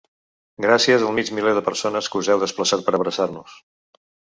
Gràcies 0.65 1.05
al 1.09 1.13
mig 1.19 1.29
miler 1.41 1.53
de 1.59 1.65
persones 1.69 2.11
que 2.15 2.25
us 2.25 2.33
heu 2.35 2.45
desplaçat 2.49 2.87
per 2.89 2.99
abraçar-nos. 3.01 3.65